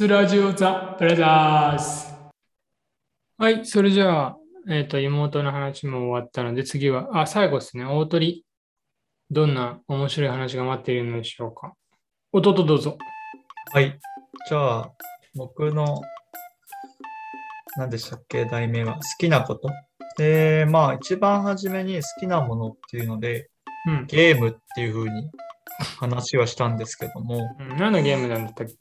[0.00, 2.32] スラジオザ・ブラザーズ。
[3.36, 8.46] はい、それじゃあ、えっ、と、妹の話も終わったので、次は、あ、最後ですね、大鳥。
[9.30, 11.74] どんな面白い話が待っているのでしょうか？
[12.32, 12.96] 弟どうぞ。
[13.74, 13.98] はい。
[14.48, 14.90] じゃあ、
[15.34, 16.00] 僕の、
[17.76, 19.68] 何でしたっけ、題名は、好きなこと。
[20.16, 23.50] で、まあ、一番初めに好きなものっていうので、
[23.86, 24.06] うん。
[24.06, 25.30] ゲームっていう風に
[25.98, 28.72] 話はしたんですけども、うん何のゲームなんだったっけ？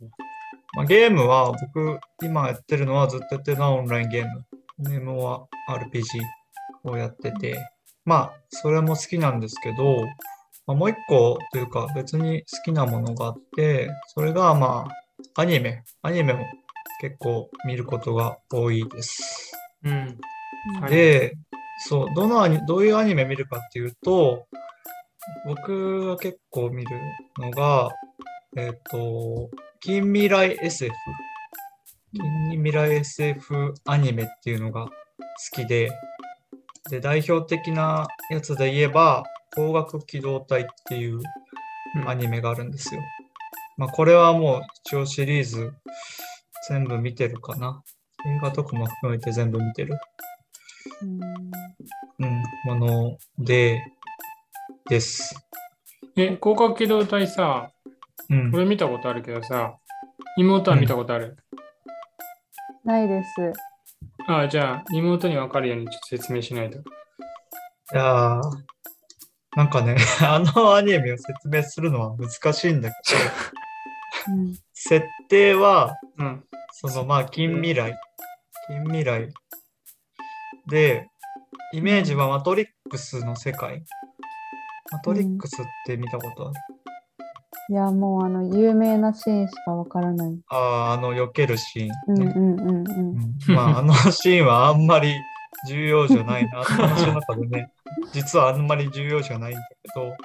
[0.75, 4.45] まあ、ゲームは僕、今やってるのはずっとやってるのはオンラインゲーム。
[4.81, 6.21] MMORPG
[6.83, 7.57] をやってて、
[8.05, 10.05] まあ、それも好きなんですけど、
[10.65, 14.87] まあ、もう一個というか別に好きなものがあって、それがま
[15.35, 15.83] あ、アニメ。
[16.01, 16.45] アニメも
[17.01, 19.51] 結構見ることが多いです。
[19.83, 20.17] うん。
[20.81, 21.35] はいで、
[21.87, 24.45] そう、どのアニ、どういうアニメ見るかっていうと、
[25.45, 26.99] 僕が結構見る
[27.37, 27.89] のが、
[28.57, 29.49] えっ、と、
[29.81, 30.91] 近未来 SF。
[32.13, 34.91] 近未来 SF アニメっていうのが好
[35.53, 35.89] きで、
[36.89, 39.23] で、代表的なやつで言えば、
[39.55, 41.21] 光学機動隊っていう
[42.05, 43.01] アニメがあるんですよ。
[43.77, 45.71] まあ、これはもう一応シリーズ
[46.67, 47.81] 全部見てるかな。
[48.27, 49.97] 映画とかも含めて全部見てる。
[52.19, 53.81] うん、もので、
[54.89, 55.33] です。
[56.17, 57.71] え、広角機動隊さ、
[58.29, 58.51] うん。
[58.53, 59.78] 俺見たことあるけどさ、
[60.39, 61.35] 妹は見たことある？
[62.85, 63.29] ないです。
[64.27, 66.77] あじゃあ、妹に分かるようにちょっと説明しないと。
[66.79, 66.81] い
[67.93, 68.41] やー
[69.57, 72.95] なんかね、 あのアニメを説明するのは難しいんだけ
[74.29, 76.45] ど、 うん設定は、うん。
[76.71, 77.93] そのまあ近未来、
[78.67, 79.27] 近未来
[80.67, 81.09] で、
[81.73, 83.83] イメージはマトリックスの世界。
[84.91, 86.59] マトリックスって見たことある、
[87.69, 90.39] いや、もうあの、有名なシーンしかわからない。
[90.47, 93.35] ああ、あの避けるシーン、ねうんうんうんうん。
[93.47, 93.55] うん。
[93.55, 95.13] まあ、あのシーンはあんまり
[95.67, 97.71] 重要じゃないな、話の中でね、
[98.11, 100.15] 実はあんまり重要じゃないんだけど、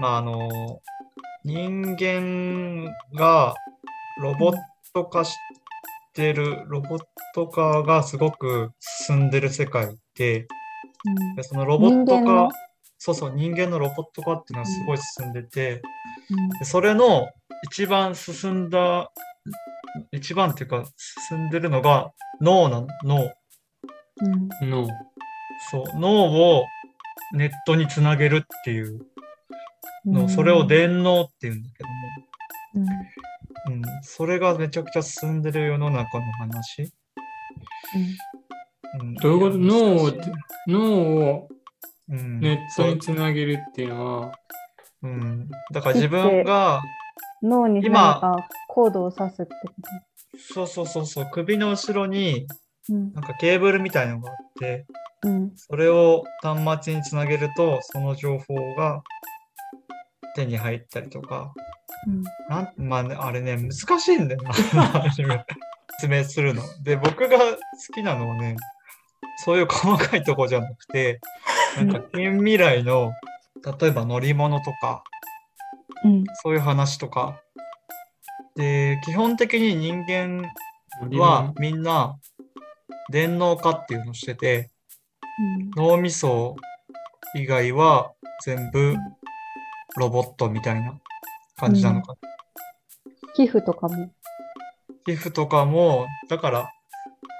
[0.00, 0.48] まあ、あの、
[1.44, 3.54] 人間が
[4.22, 4.54] ロボッ
[4.94, 5.36] ト化し
[6.14, 7.00] てる、ロボッ
[7.34, 8.70] ト化がすごく
[9.06, 10.46] 進んでる世界で、
[11.36, 12.48] でそのロボット化、
[13.02, 15.80] そうそう、人間のロボット化っていうのはすごい進んでて、
[16.30, 16.48] うん。
[16.50, 17.30] でそれの
[17.64, 19.10] 一番進んだ、
[20.12, 20.84] 一番っていうか
[21.28, 22.12] 進んでるのが
[22.42, 23.32] 脳なの、脳。
[24.60, 24.70] うん。
[24.70, 24.86] の、
[25.70, 26.66] そう、脳を
[27.32, 29.00] ネットにつなげるっていう
[30.04, 31.84] の、それを電脳っていうんだけ
[32.74, 32.90] うんど
[33.72, 36.92] も、うん、それがめちゃくちゃ進んでる世の中の話。
[39.00, 39.58] うん、どういうこと？
[39.58, 40.12] 脳を
[40.66, 40.92] 脳
[41.30, 41.48] を
[42.10, 44.32] うん、ネットにそうつなげるっていうのは、
[45.02, 46.82] うん、だから自分が、
[47.42, 48.36] 脳に何今か
[48.68, 49.74] コードを刺すってこ
[50.36, 52.46] そうそうそうそう、首の後ろに
[52.88, 54.86] なんかケーブルみたいのがあって、
[55.22, 55.52] うん。
[55.54, 59.02] それを端末につなげると、その情報が
[60.34, 61.52] 手に入ったりとか、
[62.06, 62.22] うん。
[62.48, 64.52] なんまあね、あれね、難しいんだよな、
[66.00, 66.62] 説明するの。
[66.82, 67.56] で、僕が好
[67.92, 68.56] きなのはね、
[69.44, 71.20] そういう細かいとこじゃなくて、
[71.76, 73.12] なんか近未来の、
[73.80, 75.02] 例えば乗り物とか、
[76.04, 77.40] うんそういう話とか。
[78.56, 80.50] で、基本的に人間
[81.18, 82.18] はみんな
[83.10, 84.70] 電脳化っていうのをしてて、
[85.76, 86.56] 脳みそ
[87.34, 88.12] 以外は
[88.44, 88.96] 全部
[89.96, 90.98] ロボットみたいな
[91.56, 92.18] 感じなのかな。
[93.34, 94.12] 皮膚とかも？
[95.06, 96.72] 皮膚とかも、だから、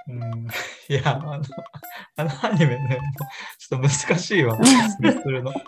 [0.08, 0.48] うん、
[0.91, 1.34] いや、あの、
[2.17, 2.99] あのアニメね、
[3.59, 5.53] ちょっと難しいわ、するの。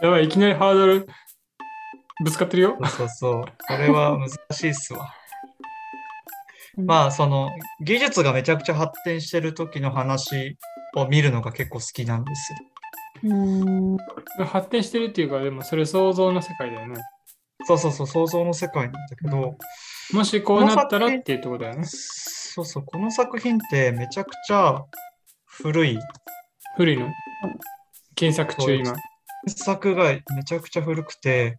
[0.00, 1.08] やばい、いきなりハードル
[2.22, 2.78] ぶつかってるよ。
[2.82, 5.12] そうそうそう、これは難しいっすわ。
[6.78, 7.50] うんまあ、その、
[7.80, 10.56] 技術がめちゃくちゃ発展してる時の話
[10.94, 12.58] を見るのが結構好きなんですよ。
[13.24, 13.96] うん
[14.46, 17.02] 発展してるっていうか、でもそれ想像の世界だよね。
[17.66, 19.56] そうそうそう、想像の世界なんだけど、
[20.12, 21.84] もしこうなったらっていうところだよね。
[21.84, 24.82] そうそう、この作品ってめちゃくちゃ
[25.46, 25.98] 古い
[26.76, 27.08] 古いの？
[28.14, 28.94] 検索中、今。
[29.46, 30.04] 作が
[30.36, 31.56] めちゃくちゃ古くて、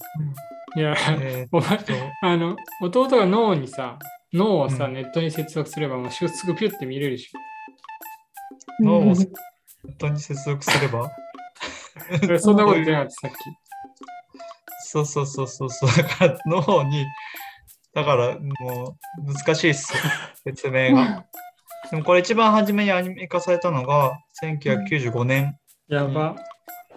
[0.76, 4.00] いや、えお前ーっと、あの、弟が脳にさ、
[4.34, 7.32] 脳をさ、うんネットに接続すれば、もうすぐピュッて見れるし。
[8.82, 9.26] 脳をうん本
[10.00, 11.10] 当に接続すれば？
[12.24, 13.36] 俺 そんなこと言ってなかった、さっき。
[14.96, 15.90] そうそうそうそうそう。
[15.90, 17.06] だから脳に、
[17.94, 18.98] だからも
[19.28, 20.00] う難しいっすよ、
[20.46, 21.26] 説明が。
[21.90, 25.58] でもこれ一番初めにアニメ化されたのが1995年
[25.88, 26.36] やば。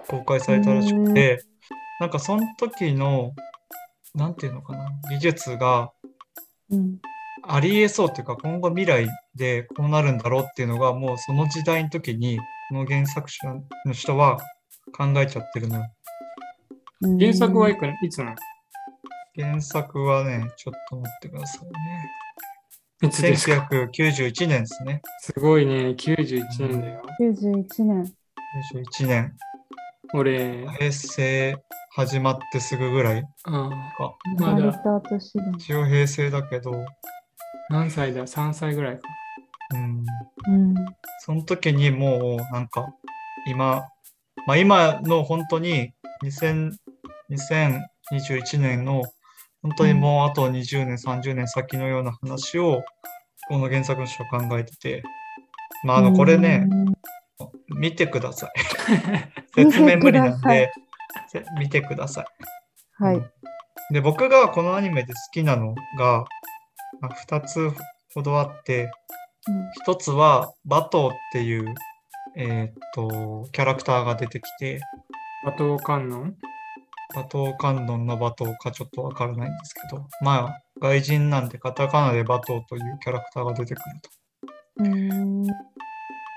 [0.09, 1.45] 公開されたらしくて、
[2.01, 3.35] なんかその時の
[4.15, 5.93] なんていうのかな、技術が
[6.71, 6.99] うん。
[7.43, 13.55] ありえそうっていうか、今後未来でこうなるんだろうっていうのが、もうその時代の時に、この原作者
[13.87, 14.39] の人は
[14.97, 15.85] 考えちゃってるのよ。
[17.03, 18.37] うん原作はいくいつなの？
[19.37, 22.11] 原作はね、ちょっと待ってくださいね。
[23.03, 25.01] いつですか？1991年ですね。
[25.21, 27.03] すごいね、91年だよ。
[27.21, 28.13] 91年。
[28.75, 29.37] 91年。
[30.15, 31.57] 俺、平成
[31.95, 34.17] 始まってすぐぐらいあか。
[34.39, 34.83] まだ。
[35.57, 36.73] 一応平成だけど、
[37.71, 39.03] 何歳だ ?3 歳ぐらいか。
[39.75, 40.05] うん。
[40.49, 40.75] うん。
[41.21, 42.89] その時にもうなんか
[43.47, 43.85] 今、
[44.47, 45.93] まあ今の本当に
[46.23, 46.73] 2000
[47.31, 49.03] 2021年の
[49.63, 52.83] 本当にもうあと20年、30年先のような話を
[53.49, 55.03] この原作の人は考えてて、
[55.85, 56.67] まああのこれね、
[57.69, 58.51] 見てください。
[59.55, 60.73] 説明無理なんで、
[61.29, 62.27] せ見てください。
[63.01, 63.07] うん。
[63.07, 63.31] はい。
[63.93, 66.25] で、僕がこのアニメで好きなのが、
[67.01, 67.71] まあ、2つ
[68.15, 68.91] ほどあって、
[69.87, 71.75] 1つはバトーっていう、
[72.37, 74.81] えーっと、キャラクターが出てきて、
[75.45, 76.37] 馬頭観音？
[77.15, 84.11] バトー観音のバトーかちょっとわからないんですけど、まあ、外人なんでカタカナでバトーというキャラクターが出てくると。
[84.85, 85.47] うん。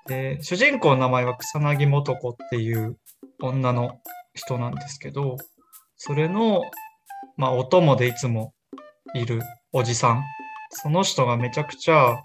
[0.08, 2.98] で、主人公の名前は草薙素子っていう
[3.42, 4.00] 女の
[4.34, 5.36] 人なんですけど、
[5.98, 6.64] それの、
[7.36, 8.54] まあ、お供でいつも
[9.14, 9.42] いる
[9.74, 10.24] おじさん。
[10.70, 12.16] その人がめちゃくちゃ、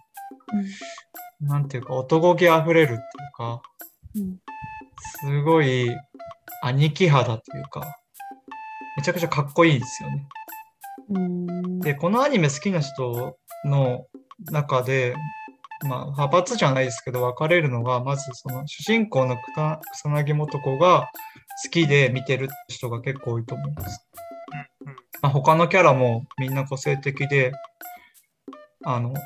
[1.41, 3.01] なんていうか、男気あふれるっていう
[3.37, 3.61] か、
[4.15, 4.37] うん。
[5.21, 5.91] すごい
[6.63, 7.83] 兄貴肌というか、
[8.97, 10.27] めちゃくちゃかっこいいんですよね。
[11.11, 11.81] うん。
[11.81, 14.07] で、このアニメ好きな人の
[14.51, 15.15] 中で、
[15.89, 21.09] まあ、派閥じゃないですけど、分かれるのが、まずその主人公の草草薙素子が
[21.65, 24.07] 好きで見てる人が結構多いと思います。
[25.23, 27.53] まあ、他のキャラもみんな個性的で、
[28.85, 29.19] あの、好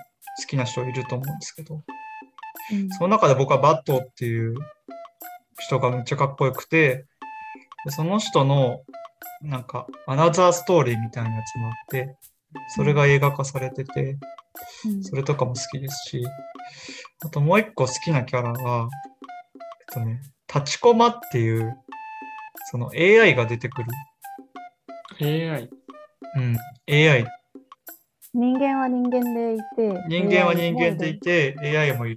[0.48, 1.82] きな人いると思うんですけど、
[2.98, 4.54] その中で僕はバットっていう
[5.70, 7.06] 人がめっちゃかっこよくて、
[7.84, 8.80] でその人の
[9.40, 12.16] なんかアナザーストーリーみたいなやつもあって、
[12.74, 14.18] それが映画化されてて、
[15.02, 16.22] それとかも好きですし、
[17.24, 18.88] あともう一個好きなキャラが、
[19.92, 20.20] えっとね、
[20.52, 21.76] 立ちコマっていう、
[22.72, 23.88] その AI が出てくる。
[25.20, 25.70] AI。
[26.36, 26.56] うん、
[26.88, 27.26] AI。
[28.34, 32.16] 人間は人間でいて、人間は人間でいて、AI もいる。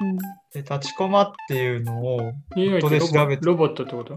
[0.00, 0.16] うん。
[0.52, 3.44] で、立ちコマっていうのを、ネットで調べて。
[3.44, 4.16] ボロボットってこと？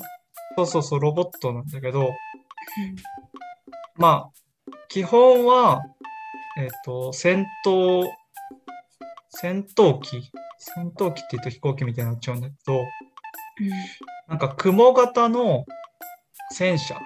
[0.57, 2.09] そうそうそう、ロボットなんだけど、
[3.95, 5.81] まあ、基本は、
[6.57, 8.03] えっ、と、戦闘、
[9.29, 10.31] 戦闘機？
[10.57, 12.83] 戦闘機って言うと飛行機みたいになっちゃうんだけど、
[14.27, 15.65] なんか雲型の
[16.51, 16.99] 戦車。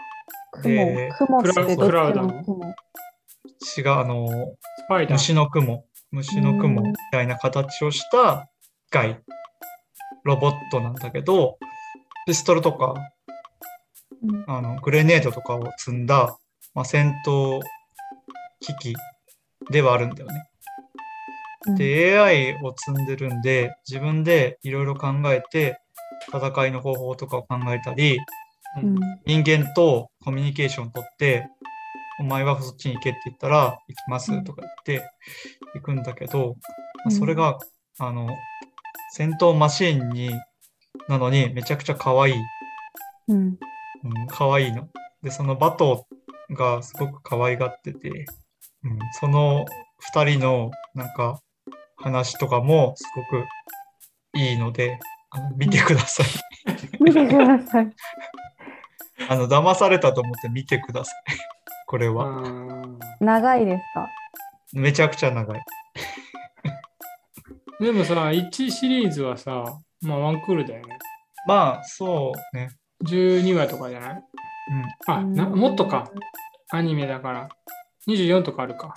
[0.63, 2.43] で、雲、雲ってどっちクラウドの？
[2.43, 2.73] 雲？
[3.77, 4.27] 違う、あの。
[5.09, 8.49] 虫の雲、虫の雲みたいな形をした
[8.93, 9.19] 機械、
[10.23, 11.57] ロボットなんだけど、
[12.27, 12.93] ピストルとか、
[14.21, 14.45] うん。
[14.47, 16.37] あのグレネードとかを積んだ、
[16.75, 17.59] まあ、戦闘
[18.59, 18.95] 機器
[19.71, 20.47] ではあるんだよね。
[21.65, 21.75] うん。
[21.75, 25.79] で、AI を積んでるんで、自分でいろいろ考えて、
[26.31, 28.19] 戦いの方法とかを考えたり、
[28.79, 28.99] うん。
[29.25, 31.47] 人間とコミュニケーションを取って、
[32.19, 34.69] お前はそっちに行けって言ったら、行きますとか言
[34.99, 35.11] って
[35.73, 36.57] 行くんだけど、
[37.03, 37.57] まあそれが、
[37.97, 38.27] あの、
[39.15, 40.31] 戦闘マシーンに、
[41.07, 42.33] なのにめちゃくちゃ可愛い。
[43.27, 43.57] うんうん、
[44.27, 44.89] 可愛いの。
[45.21, 46.07] で、そのバト
[46.49, 48.09] がすごく可愛がってて、
[48.83, 49.65] うん、その
[49.99, 51.39] 二人のなんか
[51.95, 53.45] 話とかもすごく
[54.35, 56.27] いいので、あの見てください。
[56.99, 57.91] 見てください。
[59.29, 61.15] あの、騙されたと思って見てください。
[61.85, 62.41] これあは。
[62.41, 64.09] ー長いですか？
[64.73, 65.61] めちゃくちゃ長い。
[67.79, 69.65] でもさ、1シリーズはさ、
[70.01, 70.97] まあワンクールだよね。
[71.47, 72.69] まあ、そうね。
[73.03, 74.23] 12話とかじゃない？
[75.07, 76.09] あ、なもっとか。。
[76.71, 77.49] アニメだから。
[78.07, 78.95] 24とかあるか。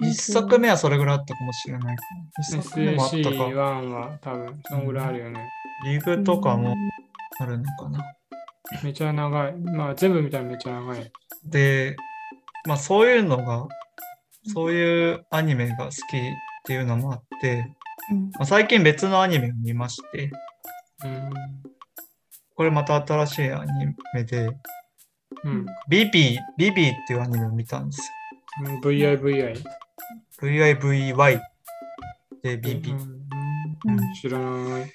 [0.00, 0.08] うん。
[0.08, 1.96] 一作目はそれぐらいあったかもしれない。
[2.40, 3.44] 一作目もあった SC1 か。
[3.56, 5.48] は多分、そのぐらいあるよね。
[5.84, 6.76] リーグとかも
[7.40, 8.04] あるのかな。
[8.82, 9.52] めちゃ長い。
[9.56, 11.12] まあ全部見たらめちゃ長い。
[11.44, 11.96] で、
[12.66, 13.66] まあそういうのが、
[14.52, 16.00] そういうアニメが好きっ
[16.64, 17.76] ていうのもあって、うん
[18.10, 20.30] まあ、最近別のアニメを見まして、
[21.04, 21.30] うん。
[22.54, 23.70] これまた新しいアニ
[24.14, 24.50] メで、
[25.44, 25.66] うん。
[25.88, 28.02] ビビー、ビビーっていうアニメを見たんです
[28.60, 29.50] うん VIVI。
[29.50, 29.56] よ。
[30.40, 31.40] VIVY
[32.42, 32.92] でビビー。
[32.92, 33.24] うん
[33.86, 34.92] うん知らない。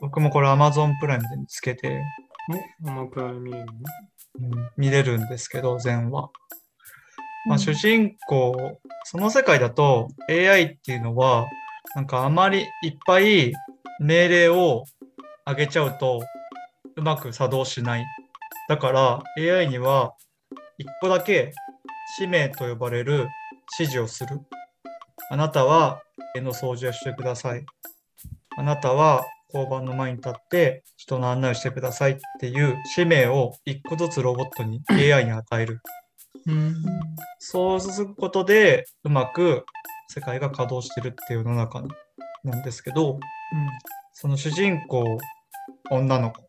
[0.00, 2.00] 僕もこれ Amazon プライムで見つけて、
[2.88, 6.30] うん見れるんですけど、全話。
[7.46, 11.46] まあ、うん主人公、その世界だと AI っていうのは、
[11.94, 13.52] なんかあまりいっぱい
[14.00, 14.84] 命令を
[15.46, 16.22] 上げちゃうと
[16.96, 18.04] うまく作動しない。
[18.68, 20.14] だから AI には
[20.78, 21.52] 一個だけ
[22.16, 23.28] 使命と呼ばれる
[23.78, 24.40] 指示をする。
[25.30, 26.02] あなたは
[26.34, 27.64] 家の掃除をしてください。
[28.56, 35.80] あなたは交番の前に立って人の案内をしてくださいっていう使命を一個ずつロボットに AI に与える。
[36.46, 36.74] うん。
[37.38, 39.64] そうすることでうまく
[40.08, 41.82] 世界が稼働してるっていう世の中
[42.44, 43.18] なんですけど、
[44.12, 45.18] その主人公、
[45.90, 46.42] 女の子、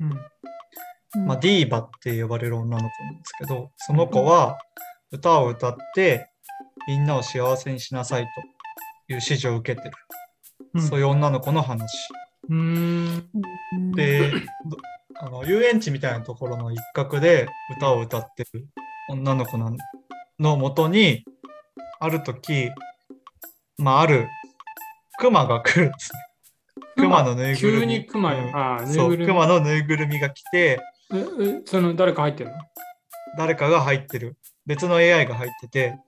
[0.00, 0.10] うん。
[0.10, 4.58] うんまあ、ディーバって呼ばれる女の子なんですけど、その子は
[5.10, 6.30] 歌を歌って
[6.86, 8.46] みんなを幸せにしなさいという
[9.08, 9.94] 指示を受けてる。
[10.74, 10.82] うん。
[10.82, 11.86] そういう女の子の話。
[12.48, 13.30] うん。
[13.72, 14.36] うんで、ど
[15.18, 18.68] あの遊園地みたいなところの一角で歌を歌ってる
[19.08, 19.58] 女の子
[20.38, 21.24] のもとに、
[21.98, 22.70] ある時、
[23.78, 24.28] まあ、ある
[25.18, 26.18] 熊が来るんですね。
[26.96, 27.22] 熊？
[27.22, 27.80] のぬいぐるみ。
[27.80, 30.80] 急に熊ようんああぬいそう、ぐるみ熊のぬいぐるみが来て、
[31.12, 32.50] え、え、その誰か入ってる
[33.38, 34.36] 誰かが入ってる。
[34.66, 35.98] 別の AI が入ってて、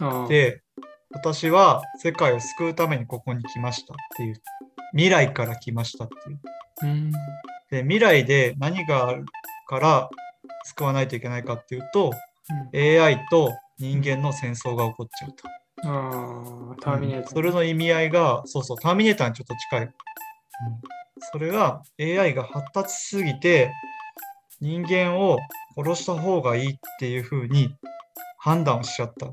[0.00, 0.28] のああ。
[0.28, 0.62] で、
[1.10, 4.42] 私は世界を救うためにここに来ましたっていう。
[4.92, 6.40] 未来から来ましたっていう。
[6.82, 7.12] うん。
[7.70, 9.26] で、未来で何がある
[9.68, 10.10] から
[10.64, 12.12] 救わないといけないかっていうと、
[12.74, 15.48] AI と人間の戦争が起こっちゃうと。
[15.88, 17.32] ああ、ターミネーター。
[17.32, 19.80] それの意味合いが、そうそう、ターミネーターにちょっと近い。
[19.82, 19.90] うん
[21.32, 23.70] それが AI が発達しすぎて、
[24.60, 25.38] 人間を
[25.76, 27.74] 殺した方がいいっていう風に
[28.38, 29.26] 判断をしちゃった。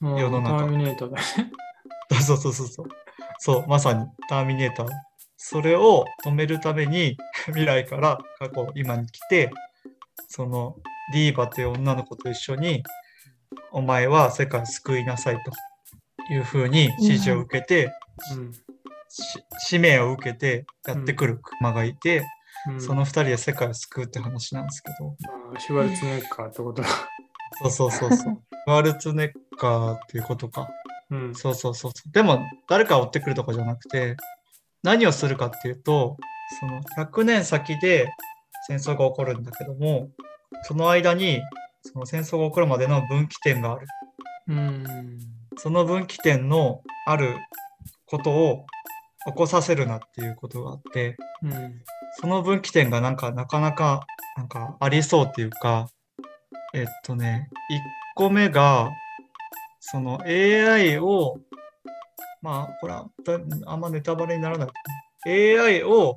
[0.00, 1.22] うん世の中ターミネーターだね。
[2.20, 2.86] そうそうそうそう。
[3.38, 4.88] そう、まさにターミネーター。
[5.36, 7.16] それを止めるために
[7.46, 9.50] 未来から過去、今に来て、
[10.28, 10.76] その
[11.12, 12.82] ディーバという女の子と一緒に、
[13.70, 17.92] お前は世界を救いなさいというふうに指示を受けて、
[18.36, 18.52] うん
[19.12, 22.26] し使命を受けてやってくる熊がいて、
[22.68, 22.80] うん。
[22.80, 25.16] その二人で世界を救うって話なんですけど、
[25.58, 26.88] シュワルツェネッカーってことだ。
[27.62, 28.42] そうそうそうそう。
[28.66, 30.68] ワルツネッカーっていうことか。
[31.10, 31.34] うん。
[31.34, 32.12] そうそうそうそう。
[32.12, 34.16] でも、誰かを追ってくるとかじゃなくて、
[34.82, 36.16] 何をするかっていうと、
[36.60, 38.08] その100年先で
[38.66, 40.08] 戦争が起こるんだけども、
[40.62, 41.40] その間に、
[41.82, 43.86] その戦争が起こるまでの分岐点がある。
[44.48, 45.18] うん。
[45.56, 47.36] その分岐点のある
[48.06, 48.66] ことを
[49.26, 51.82] 起こさせるなっていうことがあって、うん。
[52.20, 54.06] その分岐点がなんかなかなか
[54.36, 55.88] なんかありそうっていうか、
[56.74, 57.80] えっとね、1
[58.14, 58.90] 個目が、
[59.80, 61.38] その AI を、
[62.40, 64.66] まあ、これはだあんまネタバレにならな
[65.26, 65.56] い。
[65.56, 66.16] AI を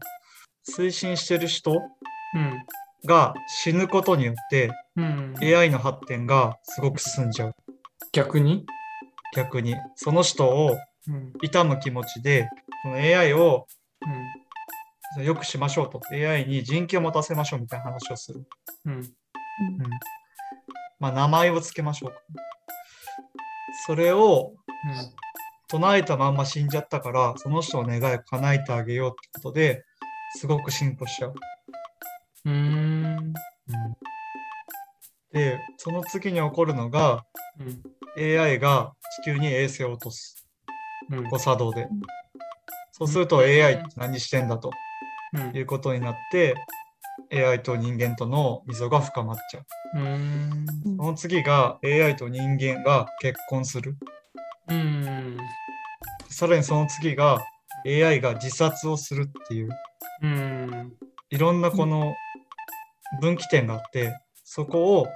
[0.68, 1.75] 推進してる人う
[2.38, 2.65] ん。
[3.06, 5.36] が死ぬことによってうん。
[5.42, 7.56] AI の発展がすごく進んじゃう。
[8.12, 8.66] 逆に？
[9.36, 9.76] 逆に。
[9.96, 10.76] その人を
[11.08, 11.34] うん。
[11.42, 12.50] 痛む気持ちで、
[12.84, 13.68] その AI を
[15.18, 16.02] う良くしましょうと。
[16.12, 18.40] AI に人気を持たせましょうみたいな話をする。
[18.40, 18.92] ん。
[18.92, 18.98] うん。
[18.98, 19.04] うん
[20.98, 22.18] まあ、名前をつけましょうか。
[23.86, 24.54] それを
[25.68, 29.84] 唱えたまんま死んじゃったから、その人の願いを叶えてあげようってことで、
[30.38, 31.34] すごく進歩しちゃう。
[32.46, 32.54] うん。
[32.54, 33.34] うん。
[35.34, 37.25] で、その次に起こるのが、
[37.60, 37.82] うん。
[38.18, 40.48] AI が地球に衛星を落とす。
[41.10, 41.24] うん。
[41.30, 41.88] 誤作動で。
[42.92, 44.72] そうすると AI って何してんだと
[45.34, 46.56] うんいうことになって、
[47.34, 49.62] AI と人間との溝が深まっちゃ
[49.96, 50.00] う。
[50.00, 50.66] うん。
[50.98, 53.98] その次が AI と人間が結婚する。
[54.70, 55.38] うん。
[56.30, 57.40] さらにその次が
[57.86, 59.70] AI が自殺をするっていう、
[60.22, 60.94] うん。
[61.30, 62.14] いろんなこの
[63.22, 65.08] 分岐点があって、そこを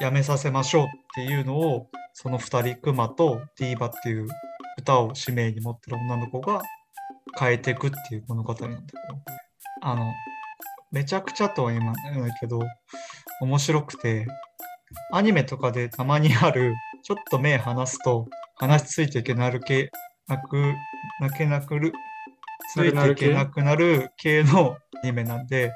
[0.00, 4.26] やめさせましょうっていうのを、その二人、クマとディーバっていう
[4.78, 6.62] 歌を使命に持ってる女の子が
[7.38, 8.80] 変えていくっていう物語なんだけど、
[9.82, 10.12] あの、
[10.90, 12.60] めちゃくちゃとは言わないけど、
[13.40, 14.26] 面白くて、
[15.12, 19.90] アニメとかでたまにある、ちょっと目離すと話ついていけなる系、
[20.26, 20.74] なく、
[21.20, 21.92] なけなくる、
[22.72, 25.72] ついていけなくなる系のアニメなんで、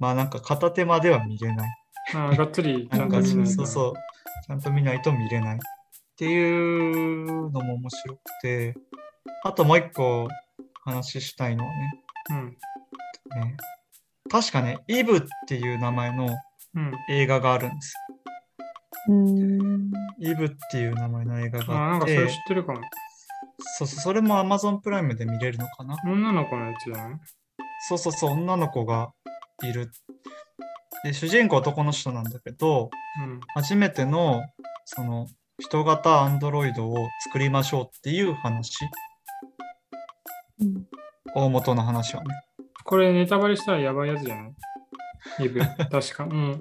[0.00, 1.70] まあなんか片手間では見れない。
[2.14, 3.94] ああ、がっつりなんんかそうそう、
[4.46, 5.56] ちゃんと見ないと見れない。
[5.56, 5.58] っ
[6.16, 8.74] ていうのも面白くて、
[9.44, 10.26] あともう一個
[10.84, 11.92] 話したいのはね、
[12.30, 12.46] うん。
[13.40, 13.56] ね
[14.30, 16.28] 確かね、イブっていう名前の
[16.74, 16.92] うん。
[17.10, 17.94] 映画があるんです。
[19.08, 19.90] うん。
[20.18, 22.80] イブっていう名前の映画ああ、があってなんかそれ知っ、てるかも。
[23.78, 25.96] そうそう、それも Amazon プライムで見れるのかな。
[26.04, 27.18] 女の子のやつじゃない？
[27.88, 29.12] そうそうそう、女の子が
[29.62, 29.90] いる。
[31.04, 32.90] で、主人公は男の人なんだけど、
[33.22, 33.40] うん。
[33.54, 34.42] 初めての、
[34.84, 35.26] その、
[35.58, 38.84] 人型アンドロイドを作りましょうっていう話。
[40.60, 40.86] うん
[41.34, 42.34] 大元の話はね。
[42.84, 44.52] これネタバレしたらやばいやつじゃない？
[45.90, 46.24] 確か。
[46.24, 46.60] うん。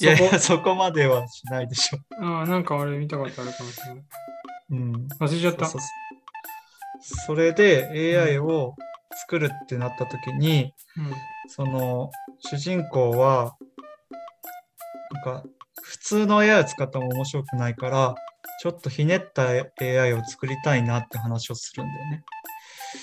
[0.00, 1.98] いやいや、そこまではしないでしょ。
[2.24, 4.04] ああ、なんか俺見たことあるかもしれない。
[4.70, 5.06] うん。
[5.20, 5.66] 忘れちゃった。
[7.00, 8.74] それで AI を
[9.20, 11.12] 作るってなった時に、うん。
[11.48, 13.56] その主人公は
[15.10, 15.44] なんか
[15.82, 18.14] 普通の AI を使っても面白くないから
[18.60, 19.48] ちょっとひねった
[19.80, 22.24] AI を作りたいなって話をするんだよね。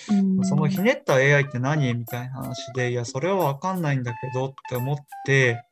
[0.10, 1.94] うんそのひねった AI って何？
[1.96, 5.64] みたいな話でいやそれはわかんないんだけどって思って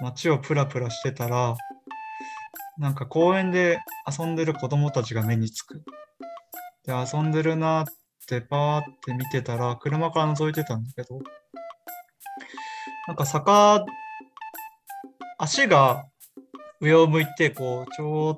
[0.00, 1.54] 街をプラプラしてたら
[2.78, 3.78] なんか公園で
[4.18, 5.82] 遊んでる子供たちが目につく。
[6.86, 7.84] で遊んでるなっ
[8.28, 11.20] てパーって見てたら車から覗いてたんだけど
[13.06, 13.84] なんか坂
[15.38, 16.04] 足が
[16.80, 18.36] 上を向いてこうちょ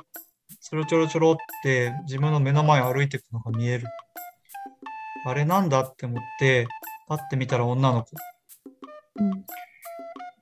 [0.60, 3.86] ちょろちょろちょろって自分の目の前を歩いていくのが見える。
[5.26, 6.66] あれなんだって思って、
[7.08, 8.10] パッて見たら女の子。
[9.16, 9.44] うん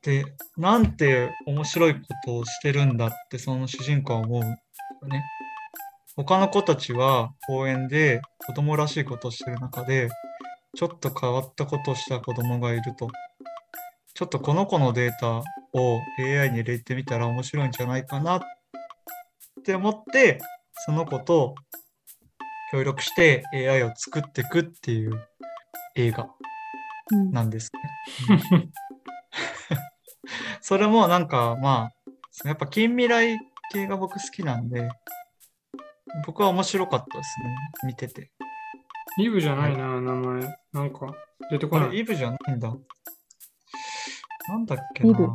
[0.02, 0.24] で、
[0.56, 4.48] なんて面白いことをしてるんだってその主人公は思うよ
[5.08, 5.24] ね。
[6.24, 10.08] 他の子たちは公園で子供らしいことをしてる中で、
[10.76, 13.08] ちょっと変わったことをした子供がいると。
[14.14, 15.44] ちょっとこの子のデータ
[15.74, 18.40] を AI に入れてみたら面白いんじゃないかなっ
[19.62, 20.40] て思って、
[20.86, 21.54] その子と
[22.72, 25.12] 協力して AI を作っていくっていう
[25.94, 26.28] 映画
[27.12, 27.70] うんなんです
[28.28, 28.48] ね。
[28.50, 28.72] うん
[30.60, 31.92] それもなんかま
[32.44, 33.38] あ、やっぱ近未来
[33.70, 34.88] 系が僕好きなんで、
[36.26, 38.30] 僕は面白かったですね、見てて。
[39.18, 40.58] イブじゃないな、名前。
[40.72, 41.14] なんか
[41.50, 41.88] 出てこない。
[41.88, 42.74] これイブじゃないんだ。
[44.48, 45.28] なんだっけなイブ。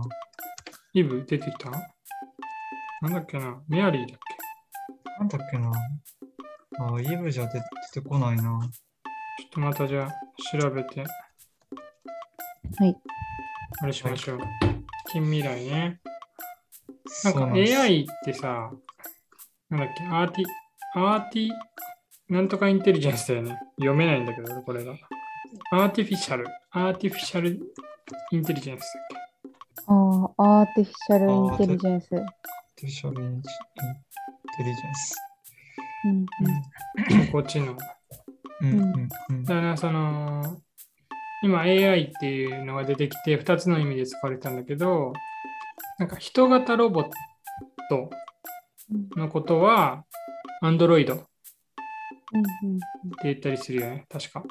[0.94, 1.26] イブ？
[1.26, 1.70] 出てきた？
[3.02, 3.62] なんだっけな？
[3.68, 4.20] メアリーだっ
[5.20, 5.72] なんだっけな。
[6.80, 8.60] あ、イブじゃ出出てこないな。
[9.38, 10.12] けちょっとまたじゃあ
[10.58, 11.06] 調べて、は
[12.86, 12.96] い。
[13.82, 14.40] あれしましょう。
[15.12, 16.00] 近未来ね。
[17.24, 18.72] なんかそうです AI ってさ、
[19.70, 20.46] なんだっけ、アーティ、
[20.96, 21.50] アーティ、
[22.30, 23.58] なんとかインテリジェンスだよね。
[23.78, 24.96] 読めないんだけど、これが。
[25.72, 27.60] アーティフィシャル、アーティフィシャル
[28.32, 28.82] インテリジェンス
[29.14, 29.24] だっ
[29.88, 32.16] ああ、アーティフィシャルインテリジェンス。
[32.16, 32.26] アーティ
[32.82, 33.48] フィシャルインテ
[34.64, 35.16] リジェンス。
[36.06, 36.26] うん
[37.08, 37.78] け人工知能。
[38.62, 40.62] うんうんうんだからその、
[41.44, 45.14] 今 AI っていうのが出てきて2つの意味で使われたんだけど、
[45.98, 47.10] なんか人型ロボッ
[47.90, 48.10] ト
[48.92, 50.06] うんのことは
[50.64, 51.12] Android って
[52.34, 52.80] うんうん
[53.24, 54.44] 言ったりするよね、確か。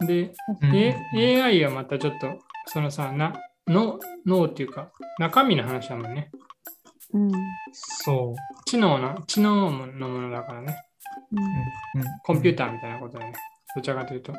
[0.00, 3.34] で、うんえ AI はまたちょっと、そのさ、な
[3.68, 6.30] の脳っていうか、中身の話だもんね。
[7.12, 7.32] うんうん
[7.72, 8.34] そ
[8.66, 10.76] 知能な、知能のものだからね。
[11.32, 11.36] う。
[11.36, 13.38] うんコンピューターみたいなことだよね。
[13.74, 14.32] どちらかというと。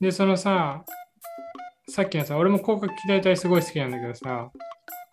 [0.00, 0.84] で、そのさ、
[1.88, 4.50] さっきのさ、俺も広角機動隊すごい好きなんだけどさ、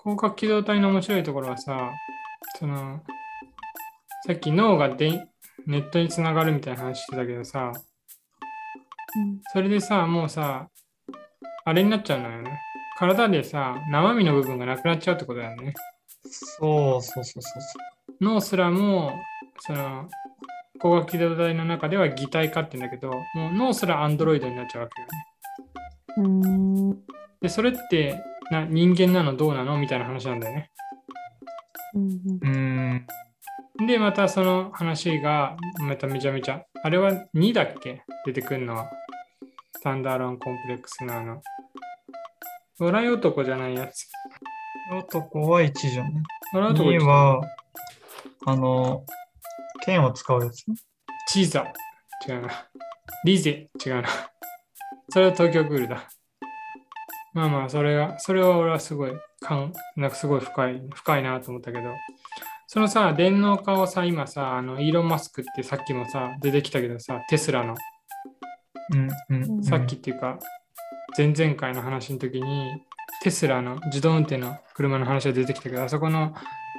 [0.02, 1.92] 広角機動隊の面白いところはさ、
[2.58, 3.02] その、
[4.28, 5.26] さっき脳がで
[5.66, 7.72] ネットにつながるみたいな話してたけどさ、
[9.16, 10.68] うんそれでさ、もうさ、
[11.64, 12.60] あれになっちゃうのよね。
[13.00, 15.74] 体でさ、生身の部分がなくなっちゃうってことだよね。
[16.30, 17.60] そうそうそうそうそ
[18.10, 18.14] う。
[18.20, 19.14] 脳すらも、
[19.60, 20.10] その、
[20.74, 25.24] 光学機動隊の中では擬態化ってんだけど、もう脳すらアンドロイドになっちゃうわけよね。
[26.18, 26.50] うー
[26.94, 27.04] ん
[27.42, 30.72] で、それってな人間なのどうなのみたいな話なんだよね。
[31.96, 33.08] うんうーん。
[33.86, 38.04] で、またその話がまためちゃめちゃ、あれは2だっけ？
[38.26, 38.90] 出てくるのは。
[39.74, 41.42] スタンダーロンコンプレックスのあの、
[42.80, 44.08] 笑い男じゃないやつ。
[44.92, 46.24] 男は1じゃんね。
[46.54, 47.42] 笑い男2は、
[48.46, 49.04] あの、
[49.82, 50.76] 剣を使うやつね。
[51.28, 51.72] チーザ。
[52.28, 52.50] 違うな。
[53.24, 53.70] リゼ。
[53.86, 54.10] 違うな。
[55.10, 56.08] それは東京クールだ。
[57.34, 61.94] まあまあ、それが、それは俺はすごい、かんなんかすごい深い、深いなと思ったけど、
[62.68, 67.76] そのさ、電脳化をさ、今さ、あの、イーロン・マスクってさっきもさ、出てきたけどさ、テスラの、
[69.30, 69.64] うん。
[69.64, 70.38] さっきっていうか、
[71.18, 72.84] 前々回の話の時に、
[73.24, 76.32] テスラの自動運転の車の話が出てきたけど、あそこの、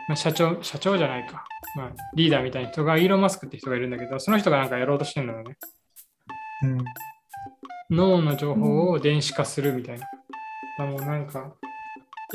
[0.09, 5.57] まあ、社長、社長じゃないか、まあ、リーダーみたいな人が、イーロン・マスクって人がいるんだけど、その人がなんかやろうとしてるんだよね。
[6.65, 6.79] うん。
[7.91, 10.03] 脳の情報を電子化するみたいな。
[10.03, 11.55] だからもうなんか、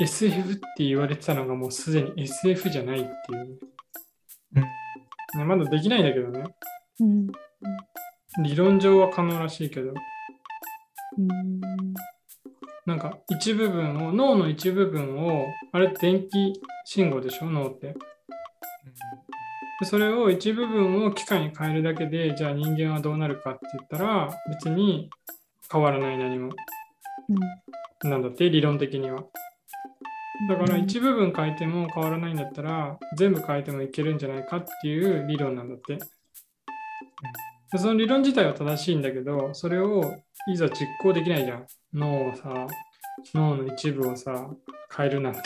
[0.00, 3.58] SF って言われてたのがもうすでに SF じゃないっていう。
[5.36, 6.44] ねまだできないんだけどね。
[7.00, 7.26] うん
[8.42, 9.94] 理論上は可能らしいけど。
[11.18, 11.94] うん
[12.86, 16.52] なんか一部分を、脳の一部分を、あれ電気
[16.84, 17.94] 信号でしょ、脳って。
[19.80, 25.08] でそれを一部分を機械に変えるだけで、じゃあ人間はどうなるかって言ったら、別に
[25.72, 26.52] 変わらない何も。
[28.02, 29.24] なんだって、理論的には。
[30.48, 35.98] だから一部分変えても変わらないんだったら、全部変えてもいけるんじゃないかっていう理論なんだって。
[37.72, 40.02] でその理論自体は正しいんだけど、それを
[40.48, 41.66] いざ実行できないじゃん。
[41.92, 42.66] 脳をさ、
[43.32, 44.48] 脳の一部をさ、
[44.94, 45.40] 変えるなんて。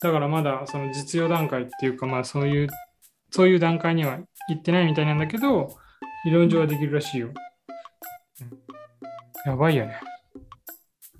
[0.00, 2.68] だからまだその実用段階っていうか、まあそういう、
[3.30, 5.76] そういう段階には行ってないみたいなんだけど、
[6.24, 7.30] 理論上はできるらしいよ。
[9.44, 10.00] やばいよね。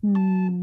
[0.03, 0.63] うん。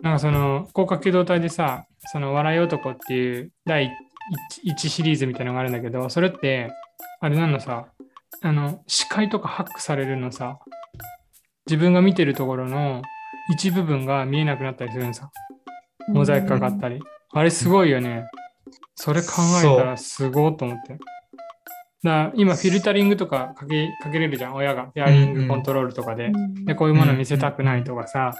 [0.00, 3.90] なんかその広角機動隊でさ、その笑い男っていう第
[4.64, 6.70] 1, シリーズみたいなのがあるんだけど、それって、
[7.20, 7.86] あれなのさ、
[8.42, 10.58] あの、視界とかハックされるのさ、
[11.66, 13.02] 自分が見てるところの
[13.52, 15.30] 一部分が見えなくなったりするのさ、
[16.08, 17.00] モザイクかかったり。
[17.32, 18.24] あれすごいよね。
[18.94, 19.28] それ考
[19.62, 20.98] えたらすごいと思って。
[22.02, 24.84] だ今フィルタリングとかかけかけれるじゃん、親が。
[24.94, 26.30] ペアリングコントロールとかで。
[26.64, 28.34] で、こういうもの見せたくないとかさ、うんうん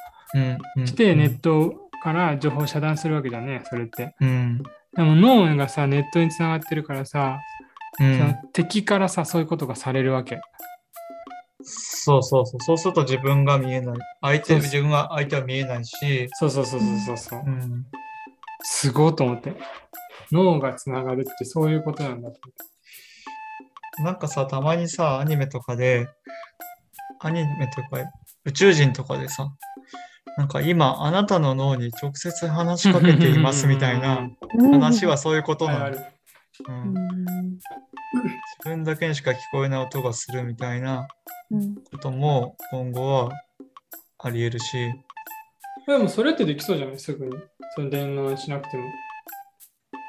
[0.84, 4.14] してネットから情報を遮断するわけだね、それって。
[4.20, 4.62] うん
[4.96, 7.38] でも脳がさ、ネットにつながってるからさ、
[8.00, 10.40] うんその敵からさ、そういうことがされるわけ。
[11.62, 12.60] そうそうそう。
[12.60, 13.96] そうすると自分が見えない。
[14.20, 17.40] 相手、自分が相手は見えないし、そうそうそうそうそうそう。
[17.44, 17.86] うん、
[18.62, 19.54] すごいと思って。
[20.32, 22.40] 脳がつながるってそういうことなんだと
[23.98, 26.08] なんかさ、たまにさ、アニメとかで、
[27.20, 28.04] アニメとか
[28.44, 29.48] 宇宙人とかでさ、
[30.36, 34.28] なんか今、あなたの脳に直接話しかけていますみたいな
[34.70, 35.90] 話はそういうことなの。
[35.90, 36.02] 自
[38.64, 41.08] 分だけにしか聞こえない音がするみたいな
[41.50, 41.76] うん。
[41.76, 43.30] ことも今後は
[44.18, 44.92] あり得るし、
[45.86, 46.98] でもそれってできそうじゃない？
[46.98, 47.32] すぐに。
[47.74, 48.84] その電話しなくても。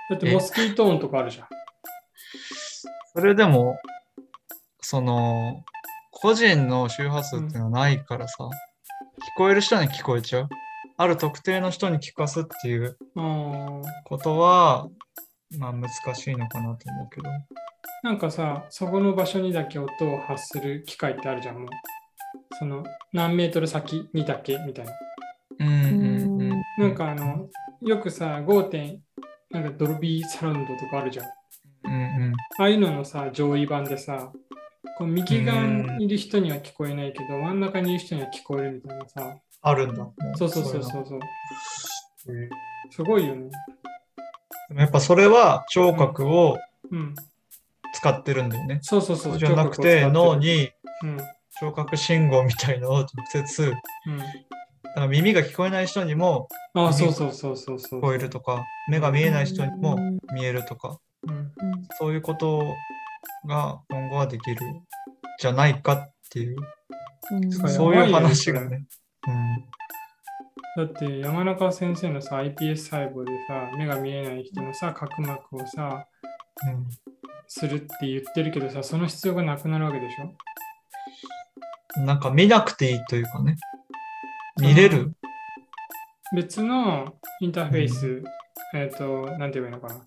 [0.09, 1.47] だってモスキート音とかあるじゃん。
[3.13, 3.77] それでも、
[4.81, 5.63] その、
[6.11, 8.49] 個人の周波数っていうのはないからさ、聞
[9.37, 10.49] こえる人に聞こえちゃう。
[10.97, 12.97] ある特定の人に聞かすっていう
[14.03, 14.87] ことは、
[15.59, 17.29] まあ難しいのかなと思うけど。
[18.03, 21.67] なんかさ、そこの場所にだけ音を発する機械ってあるじゃん、もう。
[22.57, 24.91] その何メートル先にだけみたいな。
[25.59, 26.63] うんうんうん。
[26.79, 27.47] なんかあの、
[27.81, 28.63] よくさ、5.
[28.63, 29.01] 点、
[29.51, 31.25] なんかドルビーサウンドとかあるじゃん。
[31.25, 31.29] あ
[31.85, 31.95] うんう
[32.29, 32.33] ん。
[32.57, 34.31] あいうののさ、上位版でさ、
[34.97, 39.37] こう右側にいる人には聞こえないけど、真ん中にいる人には聞こえるみたいなさ。
[39.61, 40.03] あるんだ。
[40.03, 41.19] もそうそうそういそうそ
[42.91, 43.49] すごいよね。
[44.69, 46.57] でもやっぱそれは聴覚を
[46.91, 47.15] うん。
[47.93, 48.79] 使ってるんだよね。
[48.81, 49.31] そうそうそう。
[49.31, 50.71] そうじゃなくて脳に。
[51.59, 54.19] 聴覚信号みたいのを直接、だうん。
[54.19, 54.25] か
[54.95, 57.99] ら耳が聞こえない人にもああ、そうそうそうそうそう。
[57.99, 59.97] 聞こえるとか、目が見えない人にも
[60.33, 61.51] 見えるとか、うん。
[61.97, 62.63] そういうこと
[63.47, 64.57] が今後はできる
[65.39, 66.57] じゃないかっていう、
[67.31, 67.51] うん。
[67.51, 68.85] そういう話がね。
[70.77, 76.05] だって山中先生のさ iPS 細胞でさ目が見えない人のさ角膜をさ
[76.67, 76.87] うんうん
[77.49, 82.01] するって言ってるけどさその必要がなくなるわけでしょ？
[82.01, 83.55] なんか見なくていいというかね、
[84.59, 85.13] 見れる？
[86.35, 88.23] 別のインターフェース、
[88.75, 90.05] えっ、となんて言えばいいのかな？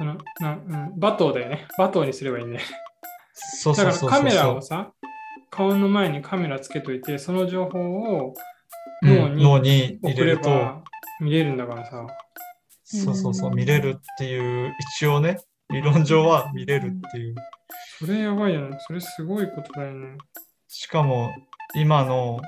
[0.00, 1.68] そのな、うん、バトーだよね。
[1.76, 2.60] バトーにすればいいね。
[3.34, 4.10] そうだそうそうそう。
[4.10, 4.50] からカメラ。
[4.54, 4.92] をさ
[5.50, 8.34] 顔の前にカメラつけといてその情報を
[9.02, 10.82] うん脳に送れれると、ば
[11.20, 12.06] 見れるんだからさ。
[12.82, 17.34] そうそうそう、見れるっていう、一応ね、理論上は見れるっていう。
[17.98, 18.78] それやばいよね。
[18.80, 20.16] それすごいことだよね。
[20.66, 21.30] しかも、
[21.74, 22.40] 今の、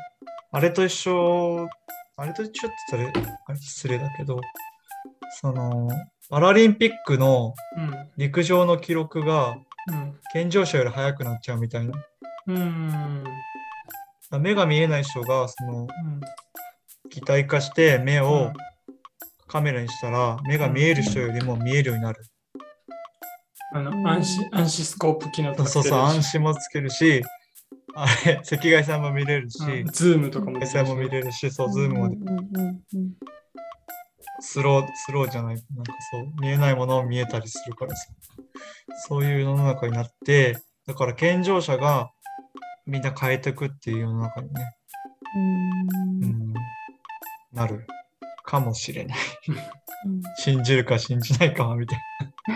[0.52, 1.68] あれと一緒、
[2.16, 4.40] あれと一緒って言ったらあれ失礼だけど、
[5.40, 5.88] その、
[6.30, 8.10] パラリンピックのうん。
[8.16, 9.56] 陸上の記録が
[9.88, 10.18] うん。
[10.32, 11.92] 健常者より速くなっちゃうみたいな。
[12.46, 13.24] うん。
[14.30, 15.88] ら目が見えない人が、その、うん。
[17.10, 18.52] 義体化して目うをん。
[19.46, 22.24] カメラにしたら、目が見える人よりも見えるようになる。
[23.74, 27.22] あの暗視暗視スコープ機能とかそうそうそう、暗視もつけるし、
[27.94, 29.58] あれ、赤外線も見れるし、
[29.92, 33.12] ズームとかも赤外線も見れるし、そう、ズームもうんうんうんうん
[34.42, 38.08] スロー、スローじゃない、なんかそう、見えないものを見えたりするからさ。
[39.08, 42.10] そういう世の中になって、だから健常者が
[42.84, 44.76] みんな変えていくっていう世の中にね、
[45.34, 46.24] うん。
[46.24, 46.54] うん、
[47.52, 47.86] なる。
[48.44, 49.18] かもしれない。
[50.04, 50.22] うん。
[50.36, 52.00] 信じるか信じないかはみたい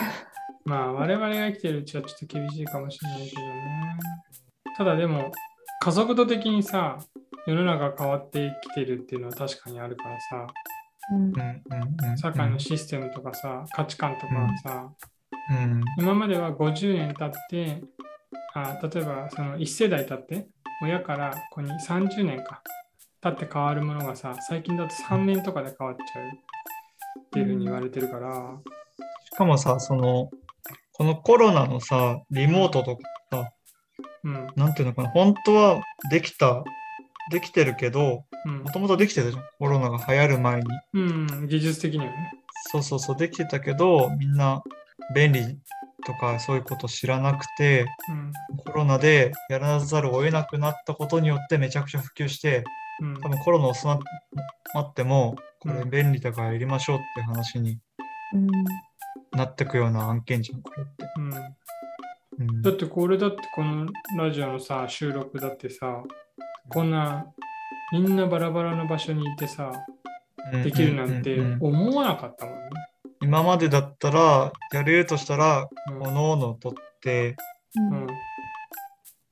[0.65, 3.99] まあ我々が生きてるうちはちょっと厳しいかもしれないけどね。
[4.77, 5.31] ただでも
[5.81, 6.99] 加速度的にさ
[7.47, 10.47] 世の中変わってきてるっていうのは確かにあるからさ、
[12.17, 14.93] 社会のシステムとかさ、価値観とかはさ、
[15.51, 15.83] うん。
[15.99, 17.83] 今までは50年経って、
[18.55, 20.49] あ例えばその1世代経って、
[20.83, 22.63] 親から子に30年か
[23.23, 26.57] 経って変わるものがさ、最近だと3年とかで変わっちゃう。
[27.19, 28.59] っていうふうに言われてるから、
[29.25, 30.31] しかもさ、その、
[30.93, 33.53] このコロナのさ、リモートとかさ、
[34.25, 36.65] うん、なんていうのかな、本当はできた、
[37.31, 39.45] できてるけど、うんもともとできてたじゃん。
[39.59, 40.65] コロナが流行る前に。
[40.95, 42.33] うん、技術的にはね。
[42.71, 44.63] そうそうそう、できてたけど、みんな
[45.15, 45.59] 便利
[46.05, 48.33] とかそういうこと知らなくて、うん、
[48.65, 52.65] コロナでやらざるを得なくなったことによってめちゃくちゃ普及して、
[53.01, 53.99] うん多分コロナ収ま
[54.81, 57.79] っても、これうん便利だからやりましょうって話に
[58.33, 58.49] うん
[59.33, 61.05] なってくような案件じゃん、これって。
[61.17, 61.57] うんうん
[62.63, 63.87] だってこれだってこの
[64.19, 66.03] ラジオのさ収録だってさ
[66.69, 67.27] こんな
[67.93, 69.73] みんなバラバラの場所にいてさ
[70.53, 72.61] できるなんて思わなかったもんね。
[73.23, 76.03] 今までだったら、やれるとしたら、うん。
[76.03, 77.35] おのおの取って
[77.75, 78.07] うん。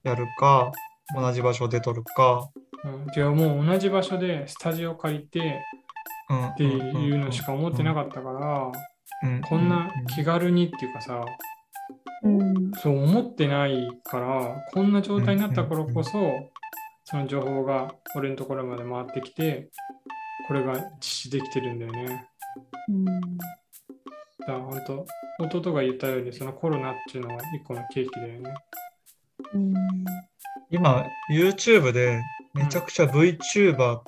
[0.02, 0.72] やるか、
[1.14, 2.50] 同じ場所で取るか、
[2.84, 5.62] うん、じゃあもう同じ場所でスタジオ借りて
[6.30, 8.72] うん、っっていうのしか思ってなかったから
[9.46, 11.24] こんな気軽にっていうかさ
[12.22, 12.72] うん。
[12.76, 16.32] そう思ってないからこんな状態になった頃こそ
[17.04, 19.68] その情報が俺のところまで回ってきて
[20.46, 22.28] これが実施できてるんだよね。
[22.88, 23.04] うん。
[23.04, 25.06] だから本
[25.38, 28.54] 当弟が言ったようにそのコロナっていうのは一個の契機だよね。
[29.54, 29.74] うん。
[30.70, 34.00] 今、YouTube でめちゃくちゃ VTuber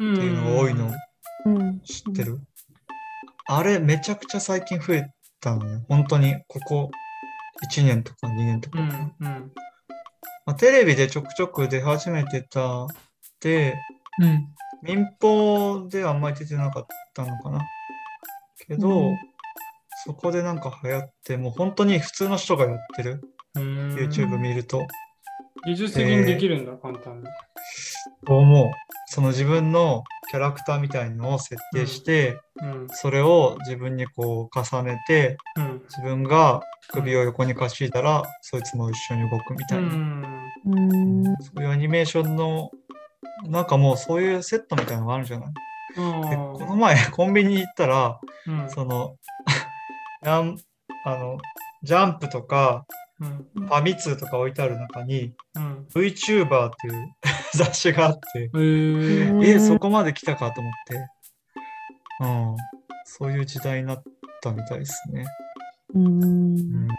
[0.00, 0.14] うん。
[0.14, 0.90] っていうのが多いの。
[1.46, 1.80] うん。
[1.80, 2.40] 知ってる、
[3.46, 5.84] あれめちゃくちゃ最近増えたのね。
[5.88, 6.90] 本当にここ
[7.70, 8.80] 1年とか2年とか。
[8.80, 9.52] うんうん
[10.46, 12.86] まあ、テレビでちょくちょく出始めてた
[13.40, 13.74] で、
[14.18, 14.48] うん
[14.82, 17.60] 民放ではあんまり出てなかったのかな。
[18.66, 19.16] けど、うん
[20.06, 23.22] そこでなんか流行って、もう本当に普通の人がやってる。
[23.54, 24.86] うん YouTube 見ると。
[25.64, 27.26] 技術的にできるんだ、簡単に。
[28.26, 28.70] と思う。
[29.06, 32.86] その自分のキャラクターみたいのを設定して、うん。
[32.90, 35.82] それを自分にこう重ねて、うん。
[35.88, 39.92] 自分が首を横にかしいたら、そいつも一緒に動くみたういな。
[41.40, 42.72] そういうアニメーションの、
[43.44, 45.52] なんかもうそういうセットみたいなのがあるじゃない？
[45.94, 48.18] でこの前 コンビニ行ったら、
[48.48, 48.68] うん。
[48.68, 49.14] その、
[50.24, 50.42] あ
[51.06, 51.38] の、
[51.84, 55.86] ジャンプとか、うんファミ通とか置いてある中に、うん。
[55.94, 57.14] VTuber っていう
[57.54, 59.34] 雑誌があって、えー。
[59.34, 61.08] うんえ、そこまで来たかと思って、
[62.20, 62.56] うん、
[63.04, 64.02] そういう時代になっ
[64.42, 65.24] たみたいですね。
[65.94, 66.22] うん。
[66.22, 66.96] うん、なん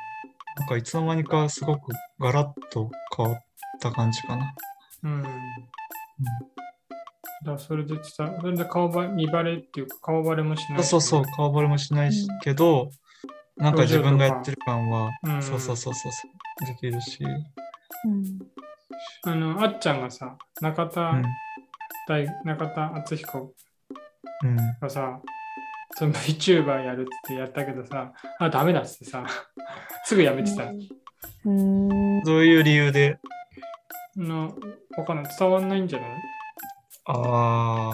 [0.68, 3.38] かいつの間にかすごくガラッと変わっ
[3.82, 4.54] た感じかな。
[5.04, 5.24] うん。
[5.24, 5.36] だか
[7.52, 10.84] らそれでさ、それで顔ば見バレっていうか顔バレもしない。
[10.84, 12.40] そうそうそう、顔バレもしないしうん。
[12.40, 12.90] けど、
[13.58, 15.42] なんか自分がやってる感は、うん。
[15.42, 16.28] そうそうそうそうそ
[16.64, 17.24] う、できるし。
[17.24, 18.40] うん。
[19.24, 21.24] あの、あっちゃんがさ、中田うん、
[22.08, 23.54] 大、中田敦彦
[24.44, 25.20] うん、がさ、
[25.98, 29.26] その VTuber やるってやったけどさ、あ、ダメだっつってさ、
[30.04, 30.66] すぐやめてた。
[31.46, 32.22] うん。
[32.24, 33.18] どういう理由で、
[34.18, 34.54] の、
[34.98, 35.36] わかんない。
[35.38, 36.10] 伝わんないんじゃない？
[37.06, 37.92] あ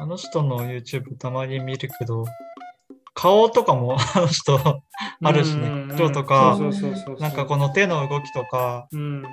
[0.00, 2.24] あの人の YouTube たまに見るけど、
[3.20, 4.60] 顔とかも あの人
[5.22, 5.66] あるしね。
[5.66, 5.98] うんうんうん。
[5.98, 9.24] 今日とかそうそうそうそうなんかこの手の動きとか、うん、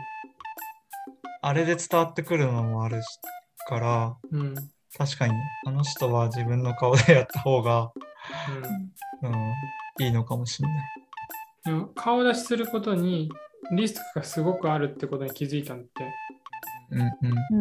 [1.41, 3.19] あれで伝わってくるのもあるし
[3.67, 4.55] から、うん、
[4.97, 5.35] 確かに
[5.67, 7.91] あの人は自分の顔でやった方が、
[9.21, 9.29] うん。
[9.29, 9.53] うん、
[10.03, 10.85] いいのかもしれない。
[11.65, 13.31] でも顔出しすることに
[13.71, 16.11] リスクがすごくあるってことに気づいたんだって。
[16.89, 17.01] うん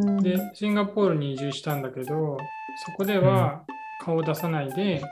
[0.00, 0.08] うん。
[0.08, 0.22] うん。
[0.22, 2.38] で、シンガポールに移住したんだけど、
[2.86, 3.64] そこでは
[4.00, 5.02] 顔を出さないで、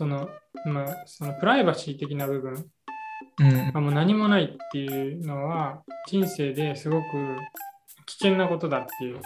[0.00, 0.30] その、
[0.64, 2.64] まあ、そのプライバシー的な部分。
[3.38, 3.72] うん。
[3.72, 7.06] がもう何もないっていうのは、人生ですごく
[8.06, 9.20] 危険なことだっていう、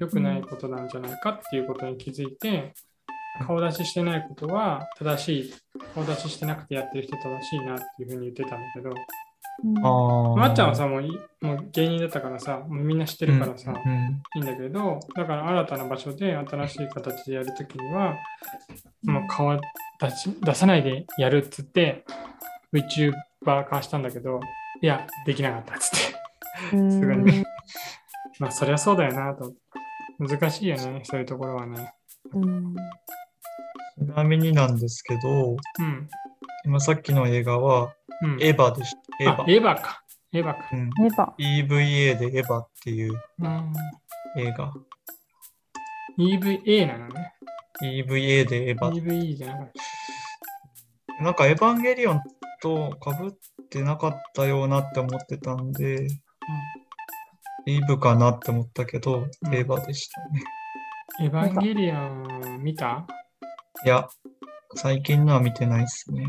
[0.00, 2.74] 良くないことなんじゃないかっていうことに気づいて、
[3.46, 5.54] 顔出ししてないことは正しい、
[5.94, 8.92] 顔出ししてなくてやってる人正しいなっていうふうに言ってたんだけど、
[9.62, 18.16] うんあまっちゃんはさ、もういもう芸人だったからさ、もうみんな知ってるからさ、うんいいんだけど、だから新たな場所で新しい形でやるときには、
[19.04, 19.56] もう顔
[20.00, 22.04] 出し出さないでやるっつって、
[22.72, 23.12] VTuber
[23.68, 24.40] 化したんだけど、
[24.82, 25.90] いや、できなかったっつっ
[26.70, 26.76] て。
[26.76, 27.44] うんすぐに
[28.38, 29.52] まあ、そりゃそうだよなと。
[30.18, 31.92] 難しいよね、そういうところはね。
[32.32, 32.74] うん
[33.96, 36.08] ちなみになんですけど、うん。
[36.64, 39.24] 今さっきの映画はうん、エヴァでした。
[39.24, 39.52] エヴあァ。
[39.52, 40.02] エヴァか。
[40.32, 40.68] エヴァか。
[40.72, 41.34] うん、エヴァ
[41.66, 43.72] EVA でエヴァっていううん。
[44.38, 44.72] 映画。
[46.18, 47.34] EVA なのね。
[47.82, 48.92] EVA でエヴァ。
[48.92, 49.70] EVE じゃなかっ
[51.18, 51.24] た。
[51.24, 52.20] なんかエヴァンゲリオン
[52.62, 56.08] と被ってなかったようなって思ってたんで、
[57.66, 60.42] イブかなって思ったけど、うんエヴァでしたね。
[61.20, 63.06] エヴァンゲリオン見た？
[63.84, 64.08] いや、
[64.74, 66.24] 最近のは見てないっすね。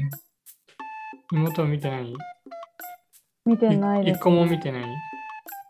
[1.32, 2.14] 妹見てない？
[3.46, 4.18] 見てないです。
[4.18, 4.84] 一個も見てない？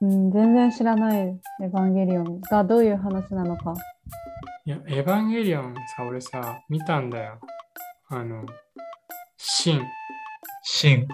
[0.01, 1.19] うん、全然知らない。
[1.19, 3.73] エヴァンゲリオンがどういう話なのか。
[4.65, 7.39] いや、エヴァンゲリオンさ、俺さ、見たんだよ。
[8.09, 8.45] あの、
[9.37, 9.81] シン、
[10.63, 11.07] シン。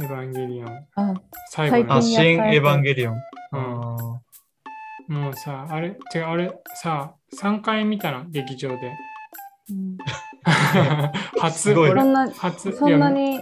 [0.00, 0.86] エヴァンゲリオン。
[0.96, 1.14] あ、
[1.50, 3.14] 最後のシン・エヴァンゲリオン。
[3.14, 3.20] うん
[3.52, 4.20] あ
[5.08, 8.92] もうさ、あれ、違う、俺さ、3回見たの、劇場で。
[9.70, 9.96] うん、
[11.40, 11.74] 初、
[12.34, 13.40] 初、そんなに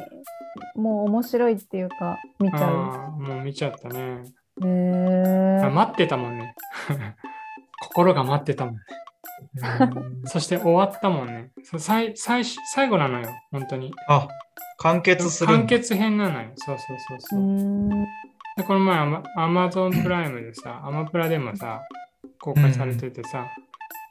[0.77, 3.21] もう面白いっていうか、見ちゃう。
[3.21, 4.23] もう見ちゃったね。
[4.63, 6.55] へえあ待ってたもんね。
[7.81, 8.81] 心が待ってたもんね。
[9.57, 11.51] ー そして終わったもんね。
[11.79, 13.93] 最最最後なのよ、本当に。
[14.09, 14.29] あ、
[14.79, 15.55] 完結する。
[15.55, 16.51] 完結編なのよ。
[16.57, 17.41] そうそうそううそう。
[17.41, 17.89] ん。
[18.57, 21.83] で、この前アマ、アマゾンプライムでさ、アマプラでもさ、
[22.41, 23.47] 公開されててさ、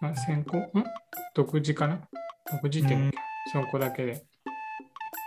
[0.01, 0.83] まあ、先行、ん？
[1.33, 1.99] 独自かな？
[2.51, 3.11] 独自っていうの
[3.51, 4.23] そこだけで。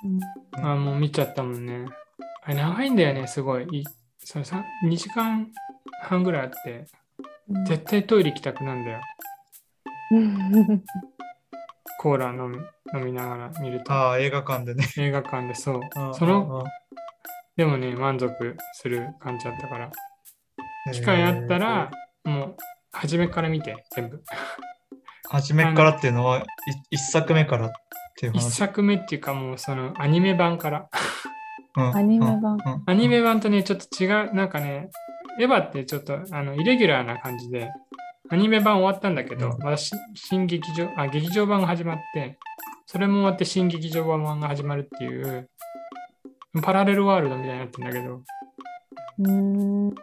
[0.05, 1.87] うんあ、もう見ちゃったもんね。
[2.43, 3.65] あれ長いんだよね、すごい。
[3.71, 3.85] い
[4.19, 5.51] それさ2時間
[6.03, 6.87] 半ぐらいあって、
[7.49, 9.01] うん絶対トイレ行きたくなるんだよ。
[11.99, 12.59] コーラ飲み
[12.95, 13.93] 飲みながら見ると。
[13.93, 14.87] ああ、映画館でね。
[14.99, 16.13] 映画館でそうあ。
[16.15, 16.71] その、あ
[17.57, 19.91] でもね、満足する感じだったから。
[20.87, 21.91] あ機会あったら、
[22.25, 22.57] もう、
[22.93, 24.23] 初めから見て、全部。
[25.31, 26.45] 初めからっていうのは、い
[26.91, 27.71] 一作目からっ
[28.17, 28.51] ていう一話。
[28.51, 30.89] 作目っていうか、もうそのアニメ版から。
[31.77, 34.91] うんアニメ版アニメ版とね、ちょっと違う、なんかね、
[35.41, 37.71] エヴァってちょっとあのイレギュラーな感じで、
[38.31, 42.39] アニメ版終わったんだけど、うんまだし新劇場、あ、劇場版が始まって、
[42.87, 45.49] それも終わって新劇場版が始まるっていう、
[46.63, 48.23] パラレルワールドみたいになってんだけど、
[49.19, 49.89] うん。
[49.89, 49.95] うん。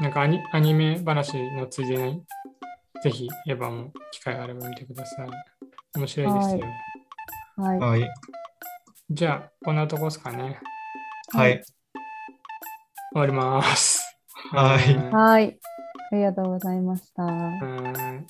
[0.00, 2.22] なんかアニアニメ話のついでに、
[3.02, 5.28] ぜひエヴァも機会があれば見てください。
[5.96, 6.60] 面白いですよ。
[7.56, 7.78] はい。
[7.78, 8.10] はい。
[9.10, 10.60] じゃあ、こんなとこですかね。
[11.32, 11.62] はい。
[13.12, 14.02] 終わります。
[14.50, 15.58] はい うんはい。
[16.10, 17.24] ありがとうございました。
[17.24, 18.26] うん